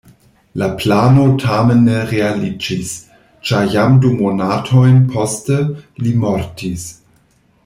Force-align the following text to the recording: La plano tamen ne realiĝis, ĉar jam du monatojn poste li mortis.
La 0.61 0.67
plano 0.83 1.25
tamen 1.43 1.83
ne 1.89 1.97
realiĝis, 2.13 2.93
ĉar 3.51 3.69
jam 3.77 4.01
du 4.07 4.15
monatojn 4.23 5.01
poste 5.15 5.63
li 6.07 6.19
mortis. 6.27 6.93